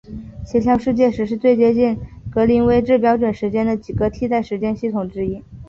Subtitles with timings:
[0.43, 1.99] 协调世界时是最接近
[2.31, 5.43] 格林威治标准时间的几个替代时间系统之一。